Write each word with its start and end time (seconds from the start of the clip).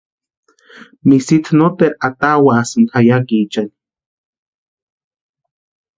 Misitu 1.07 1.49
noteru 1.57 1.95
atawasïnti 2.07 2.93
jeyakiichani. 3.05 3.73